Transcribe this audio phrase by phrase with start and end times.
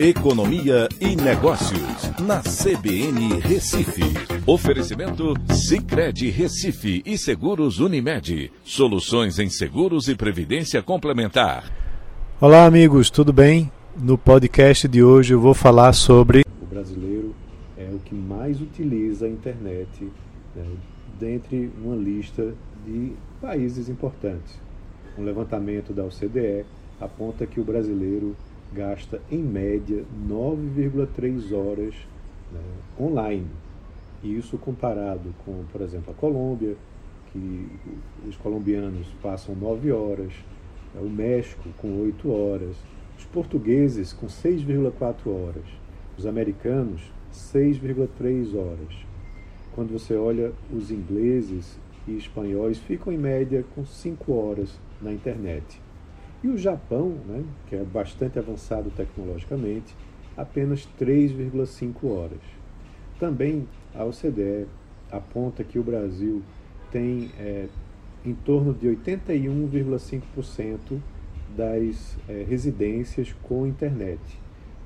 [0.00, 4.04] Economia e Negócios, na CBN Recife.
[4.46, 8.52] Oferecimento Cicred Recife e Seguros Unimed.
[8.62, 11.64] Soluções em seguros e previdência complementar.
[12.40, 13.72] Olá, amigos, tudo bem?
[14.00, 16.44] No podcast de hoje eu vou falar sobre.
[16.62, 17.34] O brasileiro
[17.76, 20.08] é o que mais utiliza a internet
[20.54, 20.64] né,
[21.18, 22.54] dentre uma lista
[22.86, 24.60] de países importantes.
[25.18, 26.64] Um levantamento da OCDE
[27.00, 28.36] aponta que o brasileiro
[28.72, 31.94] gasta em média 9,3 horas
[32.52, 32.60] né,
[33.00, 33.46] online.
[34.22, 36.76] E isso comparado com, por exemplo, a Colômbia,
[37.32, 37.68] que
[38.26, 40.32] os colombianos passam 9 horas,
[40.94, 42.76] né, o México com 8 horas,
[43.16, 45.64] os portugueses com 6,4 horas,
[46.16, 49.06] os americanos 6,3 horas.
[49.74, 55.80] Quando você olha os ingleses e espanhóis ficam em média com 5 horas na internet.
[56.42, 59.96] E o Japão, né, que é bastante avançado tecnologicamente,
[60.36, 62.38] apenas 3,5 horas.
[63.18, 64.68] Também a OCDE
[65.10, 66.40] aponta que o Brasil
[66.92, 67.66] tem é,
[68.24, 71.00] em torno de 81,5%
[71.56, 74.20] das é, residências com internet.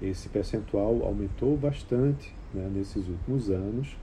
[0.01, 3.95] Esse percentual aumentou bastante né, nesses últimos anos,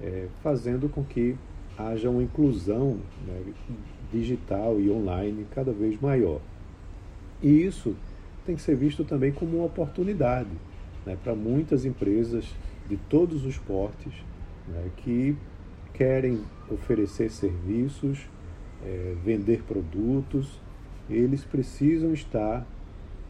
[0.00, 1.34] é, fazendo com que
[1.76, 3.42] haja uma inclusão né,
[4.12, 6.40] digital e online cada vez maior.
[7.42, 7.96] E isso
[8.46, 10.50] tem que ser visto também como uma oportunidade
[11.04, 12.54] né, para muitas empresas
[12.88, 14.12] de todos os portes
[14.68, 15.36] né, que
[15.92, 18.28] querem oferecer serviços,
[18.84, 20.60] é, vender produtos,
[21.08, 22.66] eles precisam estar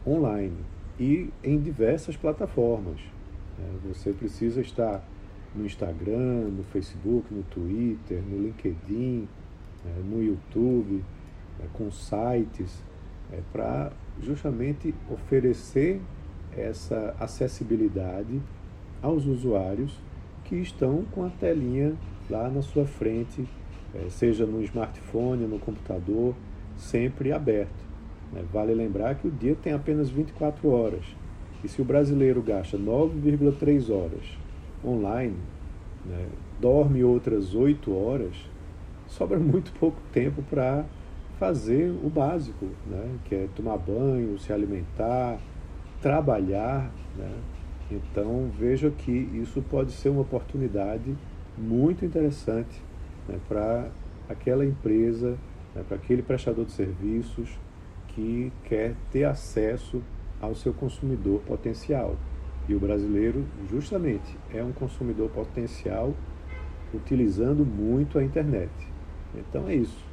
[0.05, 0.57] online
[0.99, 2.99] e em diversas plataformas.
[3.57, 3.65] Né?
[3.87, 5.03] Você precisa estar
[5.55, 9.27] no Instagram, no Facebook, no Twitter, no LinkedIn,
[9.83, 11.03] né, no YouTube,
[11.59, 12.83] né, com sites,
[13.31, 16.01] é, para justamente oferecer
[16.55, 18.41] essa acessibilidade
[19.01, 19.99] aos usuários
[20.45, 21.93] que estão com a telinha
[22.29, 23.47] lá na sua frente,
[23.93, 26.35] é, seja no smartphone, no computador,
[26.77, 27.83] sempre aberto.
[28.31, 28.43] Né?
[28.51, 31.05] Vale lembrar que o dia tem apenas 24 horas.
[31.63, 34.37] E se o brasileiro gasta 9,3 horas
[34.83, 35.37] online,
[36.05, 36.27] né,
[36.59, 38.35] dorme outras 8 horas,
[39.07, 40.85] sobra muito pouco tempo para
[41.39, 43.17] fazer o básico, né?
[43.25, 45.39] que é tomar banho, se alimentar,
[46.01, 46.91] trabalhar.
[47.17, 47.31] Né?
[47.91, 51.15] Então veja que isso pode ser uma oportunidade
[51.57, 52.81] muito interessante
[53.27, 53.89] né, para
[54.27, 55.37] aquela empresa,
[55.75, 57.49] né, para aquele prestador de serviços
[58.09, 60.01] que quer ter acesso
[60.41, 62.15] ao seu consumidor potencial.
[62.67, 66.13] E o brasileiro, justamente, é um consumidor potencial
[66.93, 68.71] utilizando muito a internet.
[69.35, 70.12] Então é isso.